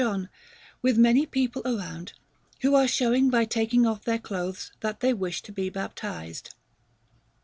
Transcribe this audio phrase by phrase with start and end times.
[0.03, 0.29] John,
[0.81, 2.13] with many people around,
[2.61, 6.55] who are showing by taking off their clothes that they wish to be baptized.